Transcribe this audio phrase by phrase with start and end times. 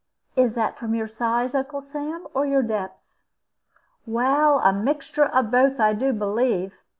[0.35, 2.99] "Is that from your size, Uncle Sam, or your depth?"
[4.07, 6.73] "Well, a mixture of both, I do believe.